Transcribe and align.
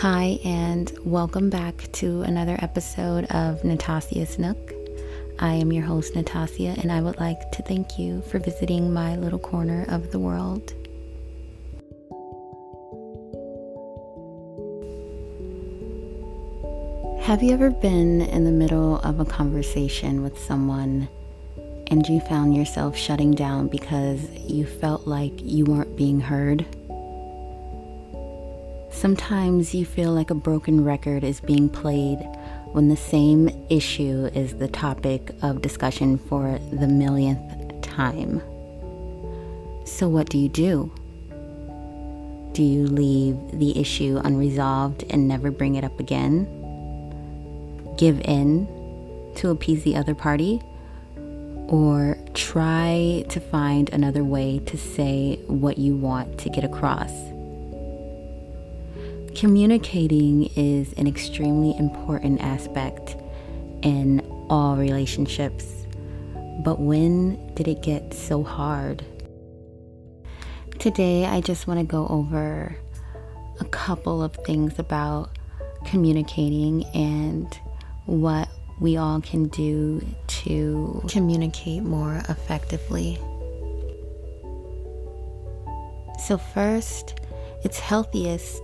Hi, 0.00 0.38
and 0.44 0.92
welcome 1.06 1.48
back 1.48 1.90
to 1.92 2.20
another 2.20 2.58
episode 2.60 3.24
of 3.30 3.62
Natasia's 3.62 4.38
Nook. 4.38 4.74
I 5.38 5.54
am 5.54 5.72
your 5.72 5.86
host, 5.86 6.12
Natasia, 6.12 6.76
and 6.82 6.92
I 6.92 7.00
would 7.00 7.18
like 7.18 7.50
to 7.52 7.62
thank 7.62 7.98
you 7.98 8.20
for 8.20 8.38
visiting 8.38 8.92
my 8.92 9.16
little 9.16 9.38
corner 9.38 9.86
of 9.88 10.10
the 10.10 10.18
world. 10.18 10.74
Have 17.22 17.42
you 17.42 17.54
ever 17.54 17.70
been 17.70 18.20
in 18.20 18.44
the 18.44 18.52
middle 18.52 18.98
of 18.98 19.18
a 19.18 19.24
conversation 19.24 20.22
with 20.22 20.38
someone 20.38 21.08
and 21.86 22.06
you 22.06 22.20
found 22.20 22.54
yourself 22.54 22.98
shutting 22.98 23.30
down 23.30 23.68
because 23.68 24.28
you 24.40 24.66
felt 24.66 25.06
like 25.06 25.32
you 25.36 25.64
weren't 25.64 25.96
being 25.96 26.20
heard? 26.20 26.66
Sometimes 29.06 29.72
you 29.72 29.86
feel 29.86 30.10
like 30.10 30.30
a 30.30 30.34
broken 30.34 30.82
record 30.82 31.22
is 31.22 31.38
being 31.38 31.68
played 31.68 32.18
when 32.72 32.88
the 32.88 32.96
same 32.96 33.48
issue 33.70 34.28
is 34.34 34.54
the 34.54 34.66
topic 34.66 35.30
of 35.42 35.62
discussion 35.62 36.18
for 36.18 36.58
the 36.72 36.88
millionth 36.88 37.82
time. 37.82 38.40
So, 39.84 40.08
what 40.08 40.28
do 40.28 40.38
you 40.38 40.48
do? 40.48 40.92
Do 42.50 42.64
you 42.64 42.88
leave 42.88 43.36
the 43.52 43.78
issue 43.78 44.20
unresolved 44.24 45.04
and 45.08 45.28
never 45.28 45.52
bring 45.52 45.76
it 45.76 45.84
up 45.84 46.00
again? 46.00 46.48
Give 47.96 48.20
in 48.22 48.66
to 49.36 49.50
appease 49.50 49.84
the 49.84 49.94
other 49.94 50.16
party? 50.16 50.60
Or 51.68 52.18
try 52.34 53.24
to 53.28 53.38
find 53.38 53.88
another 53.90 54.24
way 54.24 54.58
to 54.66 54.76
say 54.76 55.38
what 55.46 55.78
you 55.78 55.94
want 55.94 56.38
to 56.38 56.50
get 56.50 56.64
across? 56.64 57.35
Communicating 59.36 60.44
is 60.56 60.94
an 60.94 61.06
extremely 61.06 61.76
important 61.76 62.40
aspect 62.40 63.16
in 63.82 64.20
all 64.48 64.78
relationships. 64.78 65.86
But 66.64 66.80
when 66.80 67.52
did 67.52 67.68
it 67.68 67.82
get 67.82 68.14
so 68.14 68.42
hard? 68.42 69.04
Today, 70.78 71.26
I 71.26 71.42
just 71.42 71.66
want 71.66 71.80
to 71.80 71.84
go 71.84 72.06
over 72.06 72.78
a 73.60 73.64
couple 73.66 74.22
of 74.22 74.34
things 74.36 74.78
about 74.78 75.36
communicating 75.84 76.84
and 76.94 77.46
what 78.06 78.48
we 78.80 78.96
all 78.96 79.20
can 79.20 79.48
do 79.48 80.02
to 80.28 81.04
communicate 81.10 81.82
more 81.82 82.22
effectively. 82.30 83.18
So, 86.24 86.38
first, 86.38 87.20
it's 87.62 87.78
healthiest 87.78 88.62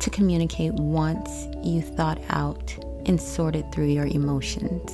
to 0.00 0.10
communicate 0.10 0.72
once 0.74 1.46
you 1.62 1.82
thought 1.82 2.20
out 2.30 2.76
and 3.06 3.20
sorted 3.20 3.70
through 3.72 3.88
your 3.88 4.06
emotions. 4.06 4.92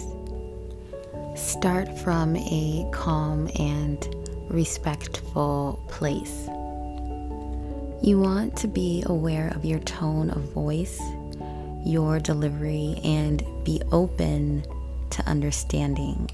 Start 1.34 1.96
from 1.98 2.36
a 2.36 2.88
calm 2.92 3.48
and 3.58 4.14
respectful 4.48 5.82
place. 5.88 6.48
You 8.02 8.20
want 8.20 8.56
to 8.58 8.68
be 8.68 9.02
aware 9.06 9.48
of 9.54 9.64
your 9.64 9.80
tone 9.80 10.30
of 10.30 10.42
voice, 10.52 11.00
your 11.84 12.20
delivery, 12.20 13.00
and 13.02 13.44
be 13.64 13.80
open 13.92 14.64
to 15.10 15.22
understanding. 15.26 16.30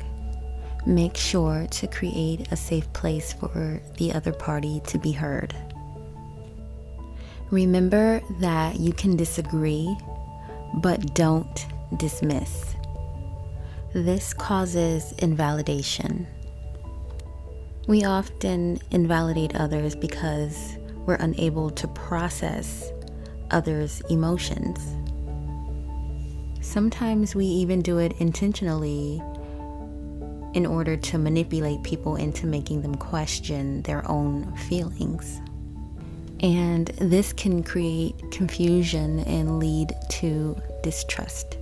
Make 0.86 1.16
sure 1.16 1.66
to 1.70 1.86
create 1.86 2.50
a 2.50 2.56
safe 2.56 2.92
place 2.92 3.32
for 3.32 3.80
the 3.96 4.12
other 4.12 4.32
party 4.32 4.80
to 4.86 4.98
be 4.98 5.12
heard. 5.12 5.54
Remember 7.52 8.22
that 8.40 8.80
you 8.80 8.94
can 8.94 9.14
disagree, 9.14 9.94
but 10.76 11.12
don't 11.12 11.66
dismiss. 11.98 12.74
This 13.92 14.32
causes 14.32 15.12
invalidation. 15.18 16.26
We 17.86 18.04
often 18.04 18.78
invalidate 18.90 19.54
others 19.54 19.94
because 19.94 20.78
we're 21.04 21.16
unable 21.16 21.68
to 21.72 21.86
process 21.88 22.90
others' 23.50 24.00
emotions. 24.08 24.78
Sometimes 26.62 27.34
we 27.34 27.44
even 27.44 27.82
do 27.82 27.98
it 27.98 28.14
intentionally 28.18 29.20
in 30.54 30.64
order 30.64 30.96
to 30.96 31.18
manipulate 31.18 31.82
people 31.82 32.16
into 32.16 32.46
making 32.46 32.80
them 32.80 32.94
question 32.94 33.82
their 33.82 34.10
own 34.10 34.56
feelings. 34.56 35.42
And 36.42 36.88
this 36.98 37.32
can 37.32 37.62
create 37.62 38.14
confusion 38.32 39.20
and 39.20 39.60
lead 39.60 39.94
to 40.10 40.60
distrust. 40.82 41.56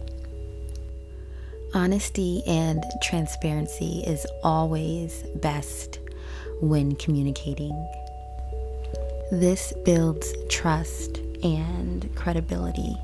Honesty 1.75 2.43
and 2.47 2.83
transparency 3.03 4.03
is 4.07 4.27
always 4.43 5.23
best 5.37 5.99
when 6.61 6.97
communicating. 6.97 7.73
This 9.31 9.73
builds 9.85 10.33
trust 10.49 11.19
and 11.45 12.13
credibility. 12.17 12.97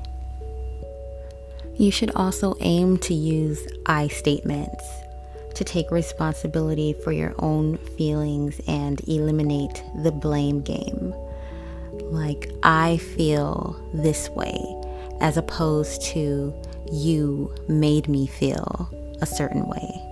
You 1.75 1.91
should 1.91 2.11
also 2.15 2.55
aim 2.59 2.97
to 2.99 3.13
use 3.13 3.65
I 3.85 4.07
statements 4.07 4.83
to 5.53 5.63
take 5.63 5.89
responsibility 5.91 6.93
for 7.03 7.11
your 7.11 7.33
own 7.39 7.77
feelings 7.97 8.59
and 8.67 8.99
eliminate 9.07 9.83
the 10.03 10.11
blame 10.11 10.61
game 10.61 11.13
like 12.11 12.51
I 12.63 12.97
feel 12.97 13.79
this 13.93 14.29
way, 14.29 14.59
as 15.19 15.37
opposed 15.37 16.01
to 16.13 16.53
you 16.91 17.53
made 17.67 18.07
me 18.07 18.27
feel 18.27 18.89
a 19.21 19.25
certain 19.25 19.67
way. 19.67 20.03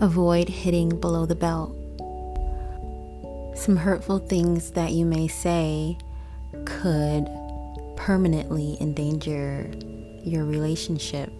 Avoid 0.00 0.48
hitting 0.48 1.00
below 1.00 1.26
the 1.26 1.34
belt. 1.34 1.76
Some 3.56 3.76
hurtful 3.76 4.18
things 4.18 4.72
that 4.72 4.92
you 4.92 5.04
may 5.04 5.28
say 5.28 5.96
could 6.64 7.28
permanently 7.96 8.76
endanger 8.80 9.70
your 10.24 10.44
relationship, 10.44 11.30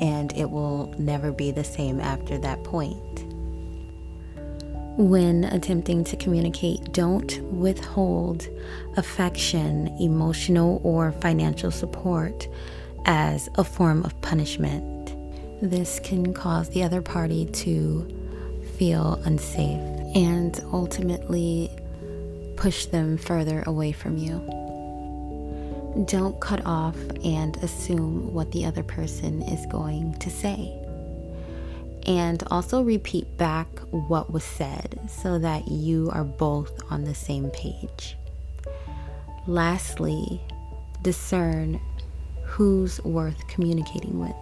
and 0.00 0.32
it 0.36 0.50
will 0.50 0.94
never 0.98 1.32
be 1.32 1.50
the 1.50 1.64
same 1.64 2.00
after 2.00 2.38
that 2.38 2.62
point. 2.64 2.96
When 4.98 5.44
attempting 5.44 6.02
to 6.04 6.16
communicate, 6.16 6.92
don't 6.92 7.40
withhold 7.52 8.48
affection, 8.96 9.86
emotional, 10.00 10.80
or 10.82 11.12
financial 11.12 11.70
support 11.70 12.48
as 13.04 13.48
a 13.54 13.62
form 13.62 14.04
of 14.04 14.20
punishment. 14.22 15.14
This 15.62 16.00
can 16.00 16.34
cause 16.34 16.70
the 16.70 16.82
other 16.82 17.00
party 17.00 17.46
to 17.46 18.08
feel 18.76 19.22
unsafe 19.24 19.80
and 20.16 20.60
ultimately 20.72 21.70
push 22.56 22.86
them 22.86 23.18
further 23.18 23.62
away 23.68 23.92
from 23.92 24.16
you. 24.16 24.40
Don't 26.08 26.40
cut 26.40 26.66
off 26.66 26.96
and 27.22 27.56
assume 27.58 28.34
what 28.34 28.50
the 28.50 28.64
other 28.64 28.82
person 28.82 29.42
is 29.42 29.64
going 29.66 30.14
to 30.14 30.28
say 30.28 30.87
and 32.08 32.42
also 32.50 32.82
repeat 32.82 33.36
back 33.36 33.68
what 33.90 34.32
was 34.32 34.42
said 34.42 34.98
so 35.08 35.38
that 35.38 35.68
you 35.68 36.08
are 36.10 36.24
both 36.24 36.72
on 36.90 37.04
the 37.04 37.14
same 37.14 37.50
page. 37.50 38.16
Lastly, 39.46 40.40
discern 41.02 41.78
who's 42.44 42.98
worth 43.04 43.46
communicating 43.46 44.18
with. 44.18 44.34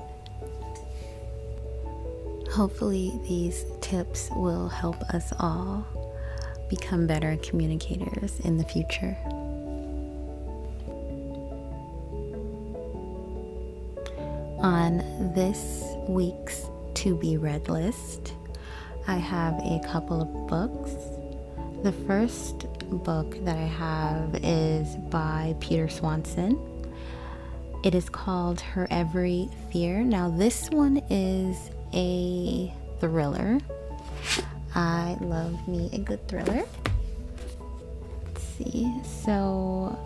Hopefully, 2.53 3.13
these 3.29 3.65
tips 3.81 4.31
will 4.37 4.69
help 4.69 5.03
us 5.13 5.33
all 5.41 5.85
become 6.71 7.07
better 7.07 7.37
communicators 7.43 8.39
in 8.45 8.59
the 8.59 8.65
future. 8.65 9.17
On 14.63 14.99
this 15.35 15.83
week's 16.09 16.67
to 16.97 17.15
be 17.15 17.37
read 17.37 17.69
list, 17.69 18.33
I 19.07 19.17
have 19.17 19.55
a 19.59 19.81
couple 19.85 20.23
of 20.23 20.47
books. 20.47 20.93
The 21.83 21.93
first 21.93 22.67
book 23.05 23.37
that 23.45 23.57
I 23.57 23.67
have 23.67 24.41
is 24.43 24.97
by 25.11 25.55
Peter 25.61 25.91
Swanson. 25.91 26.59
It 27.85 27.95
is 27.95 28.09
called 28.09 28.61
Her 28.61 28.89
Every 28.91 29.51
Fear. 29.71 30.05
Now, 30.05 30.31
this 30.31 30.71
one 30.71 31.03
is 31.11 31.71
a 31.93 32.73
thriller. 32.99 33.61
I 34.75 35.19
love 35.21 35.69
me 35.69 35.91
a 35.93 35.99
good 35.99 36.27
thriller. 36.29 36.65
Let's 38.25 38.43
see. 38.57 38.91
So, 39.25 39.99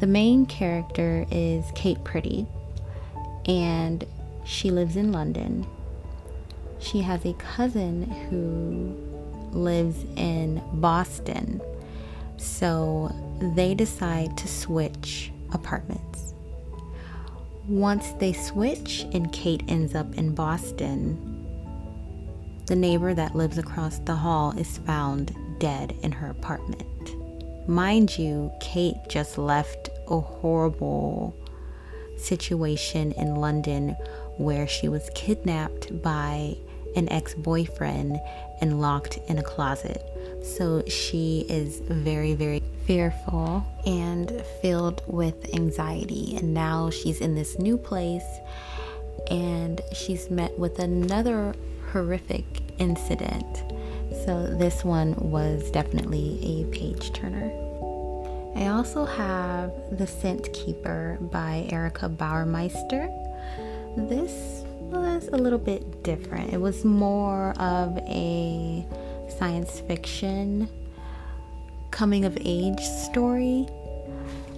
the 0.00 0.06
main 0.06 0.44
character 0.44 1.24
is 1.30 1.64
Kate 1.74 2.04
Priddy, 2.04 2.46
and 3.46 4.04
she 4.44 4.70
lives 4.70 4.96
in 4.96 5.12
London 5.12 5.66
she 6.78 7.00
has 7.00 7.24
a 7.24 7.32
cousin 7.34 8.02
who 8.28 8.96
lives 9.56 10.04
in 10.16 10.62
Boston. 10.74 11.60
So 12.36 13.14
they 13.54 13.74
decide 13.74 14.36
to 14.38 14.48
switch 14.48 15.32
apartments. 15.52 16.34
Once 17.68 18.12
they 18.12 18.32
switch 18.32 19.06
and 19.12 19.32
Kate 19.32 19.62
ends 19.68 19.94
up 19.94 20.14
in 20.14 20.34
Boston, 20.34 21.44
the 22.66 22.76
neighbor 22.76 23.14
that 23.14 23.34
lives 23.34 23.58
across 23.58 23.98
the 24.00 24.14
hall 24.14 24.52
is 24.58 24.78
found 24.78 25.34
dead 25.58 25.96
in 26.02 26.12
her 26.12 26.30
apartment. 26.30 26.84
Mind 27.68 28.16
you, 28.16 28.52
Kate 28.60 28.96
just 29.08 29.38
left 29.38 29.88
a 30.08 30.20
horrible 30.20 31.36
situation 32.16 33.12
in 33.12 33.36
London 33.36 33.96
where 34.36 34.66
she 34.66 34.88
was 34.88 35.10
kidnapped 35.14 36.02
by 36.02 36.56
an 36.96 37.08
ex 37.12 37.34
boyfriend 37.34 38.18
and 38.60 38.80
locked 38.80 39.18
in 39.28 39.38
a 39.38 39.42
closet. 39.42 40.02
So 40.42 40.82
she 40.86 41.44
is 41.48 41.80
very, 41.80 42.34
very 42.34 42.62
fearful 42.84 43.64
and 43.84 44.42
filled 44.62 45.02
with 45.06 45.54
anxiety. 45.54 46.36
And 46.36 46.54
now 46.54 46.90
she's 46.90 47.20
in 47.20 47.34
this 47.34 47.58
new 47.58 47.76
place 47.76 48.40
and 49.30 49.80
she's 49.92 50.30
met 50.30 50.58
with 50.58 50.78
another 50.78 51.54
horrific 51.92 52.44
incident. 52.78 53.64
So 54.24 54.46
this 54.46 54.84
one 54.84 55.14
was 55.16 55.70
definitely 55.70 56.38
a 56.42 56.64
page 56.72 57.12
turner. 57.12 57.50
I 58.56 58.68
also 58.68 59.04
have 59.04 59.72
The 59.92 60.06
Scent 60.06 60.52
Keeper 60.52 61.18
by 61.20 61.68
Erica 61.70 62.08
Bauermeister. 62.08 63.12
This 64.08 64.65
was 64.86 65.28
a 65.32 65.36
little 65.36 65.58
bit 65.58 66.02
different. 66.02 66.52
It 66.52 66.60
was 66.60 66.84
more 66.84 67.50
of 67.58 67.96
a 67.98 68.86
science 69.38 69.80
fiction 69.80 70.68
coming 71.90 72.24
of 72.24 72.36
age 72.40 72.80
story, 72.80 73.66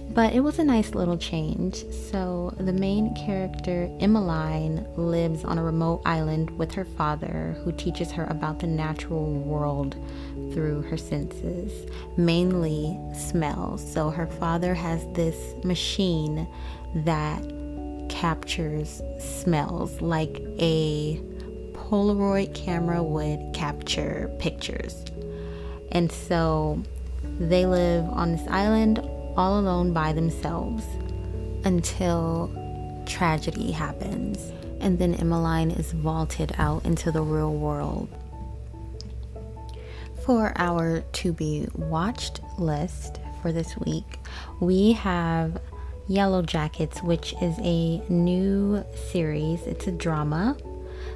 but 0.09 0.33
it 0.33 0.41
was 0.41 0.59
a 0.59 0.63
nice 0.63 0.93
little 0.93 1.17
change. 1.17 1.85
So, 2.11 2.53
the 2.57 2.73
main 2.73 3.15
character, 3.15 3.89
Emmeline, 3.99 4.85
lives 4.95 5.43
on 5.45 5.57
a 5.57 5.63
remote 5.63 6.01
island 6.05 6.49
with 6.57 6.71
her 6.73 6.85
father, 6.85 7.55
who 7.63 7.71
teaches 7.71 8.11
her 8.11 8.25
about 8.25 8.59
the 8.59 8.67
natural 8.67 9.31
world 9.31 9.95
through 10.51 10.81
her 10.83 10.97
senses, 10.97 11.89
mainly 12.17 12.99
smells. 13.13 13.93
So, 13.93 14.09
her 14.09 14.27
father 14.27 14.73
has 14.73 15.05
this 15.13 15.37
machine 15.63 16.47
that 16.95 17.41
captures 18.19 19.01
smells 19.17 20.01
like 20.01 20.41
a 20.59 21.17
Polaroid 21.71 22.53
camera 22.53 23.01
would 23.01 23.39
capture 23.53 24.29
pictures. 24.39 25.05
And 25.93 26.11
so 26.11 26.83
they 27.39 27.65
live 27.65 28.03
on 28.09 28.33
this 28.33 28.45
island 28.49 28.99
all 29.37 29.57
alone 29.57 29.93
by 29.93 30.11
themselves 30.11 30.83
until 31.63 32.51
tragedy 33.05 33.71
happens. 33.71 34.51
And 34.81 34.99
then 34.99 35.15
Emmeline 35.15 35.71
is 35.71 35.93
vaulted 35.93 36.53
out 36.57 36.83
into 36.83 37.13
the 37.13 37.21
real 37.21 37.53
world. 37.53 38.09
For 40.25 40.51
our 40.57 40.99
to 40.99 41.31
be 41.31 41.69
watched 41.73 42.41
list 42.57 43.21
for 43.41 43.53
this 43.53 43.77
week, 43.77 44.19
we 44.59 44.91
have 44.91 45.61
Yellowjackets, 46.09 47.03
which 47.03 47.35
is 47.39 47.55
a 47.59 47.99
new 48.09 48.83
series. 49.11 49.61
It's 49.67 49.85
a 49.85 49.91
drama. 49.91 50.57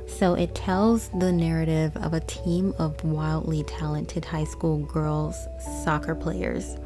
So 0.08 0.36
it 0.36 0.54
tells 0.54 1.10
the 1.10 1.32
narrative 1.32 1.98
of 1.98 2.14
a 2.14 2.20
team 2.20 2.76
of 2.78 3.04
wildly 3.04 3.64
talented 3.64 4.24
high 4.24 4.44
school 4.44 4.78
girls 4.78 5.36
soccer 5.84 6.14
players 6.14 6.78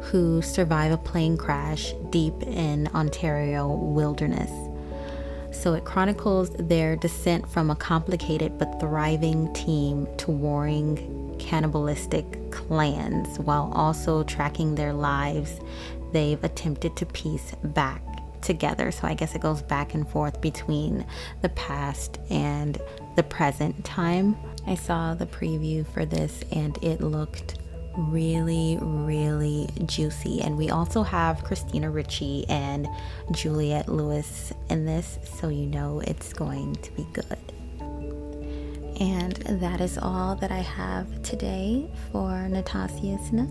who 0.00 0.42
survive 0.42 0.90
a 0.90 0.96
plane 0.96 1.36
crash 1.36 1.94
deep 2.10 2.34
in 2.42 2.88
Ontario 2.88 3.68
wilderness. 3.68 4.50
So 5.52 5.74
it 5.74 5.84
chronicles 5.84 6.50
their 6.58 6.96
descent 6.96 7.48
from 7.48 7.70
a 7.70 7.76
complicated 7.76 8.58
but 8.58 8.80
thriving 8.80 9.52
team 9.52 10.08
to 10.16 10.32
warring 10.32 11.36
cannibalistic 11.38 12.50
clans 12.50 13.38
while 13.38 13.70
also 13.74 14.24
tracking 14.24 14.74
their 14.74 14.92
lives 14.92 15.60
they've 16.12 16.42
attempted 16.44 16.96
to 16.96 17.06
piece 17.06 17.52
back 17.62 18.02
together. 18.42 18.90
So 18.90 19.06
I 19.06 19.14
guess 19.14 19.34
it 19.34 19.40
goes 19.40 19.62
back 19.62 19.94
and 19.94 20.08
forth 20.08 20.40
between 20.40 21.06
the 21.40 21.48
past 21.50 22.18
and 22.28 22.80
the 23.16 23.22
present 23.22 23.84
time. 23.84 24.36
I 24.66 24.74
saw 24.74 25.14
the 25.14 25.26
preview 25.26 25.86
for 25.86 26.04
this 26.04 26.42
and 26.52 26.76
it 26.82 27.00
looked 27.00 27.58
really, 27.96 28.78
really 28.80 29.68
juicy. 29.86 30.40
And 30.42 30.56
we 30.56 30.70
also 30.70 31.02
have 31.02 31.44
Christina 31.44 31.90
Ricci 31.90 32.46
and 32.48 32.88
Juliette 33.32 33.88
Lewis 33.88 34.52
in 34.70 34.84
this, 34.84 35.18
so 35.38 35.48
you 35.48 35.66
know 35.66 36.00
it's 36.00 36.32
going 36.32 36.74
to 36.76 36.92
be 36.92 37.06
good. 37.12 37.38
And 39.00 39.32
that 39.60 39.80
is 39.80 39.98
all 39.98 40.36
that 40.36 40.52
I 40.52 40.60
have 40.60 41.22
today 41.22 41.90
for 42.10 42.30
Natasia's 42.48 43.32
Nook. 43.32 43.48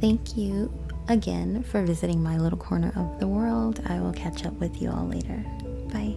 Thank 0.00 0.36
you 0.36 0.72
again 1.08 1.62
for 1.62 1.82
visiting 1.82 2.22
my 2.22 2.38
little 2.38 2.58
corner 2.58 2.92
of 2.96 3.20
the 3.20 3.28
world. 3.28 3.80
I 3.86 4.00
will 4.00 4.12
catch 4.12 4.44
up 4.44 4.54
with 4.54 4.80
you 4.80 4.90
all 4.90 5.06
later. 5.06 5.44
Bye. 5.92 6.16